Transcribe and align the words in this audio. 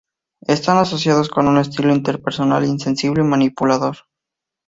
Están 0.47 0.77
asociados 0.79 1.29
con 1.29 1.47
un 1.47 1.59
estilo 1.59 1.93
interpersonal 1.93 2.65
insensible-manipulador. 2.65 3.97